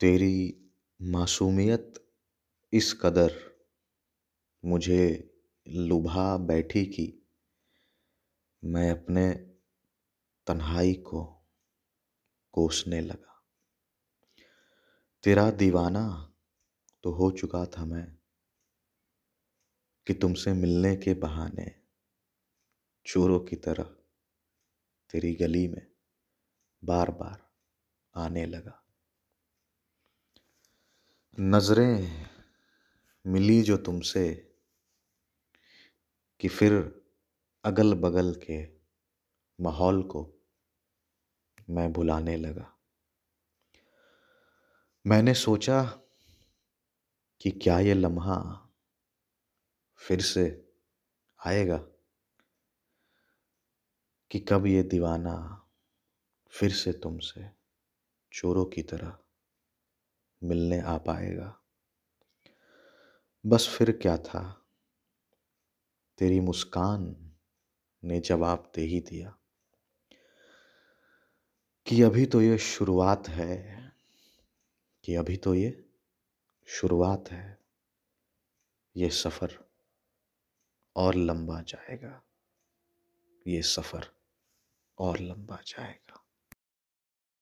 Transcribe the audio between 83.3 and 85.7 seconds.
ये सफ़र और लंबा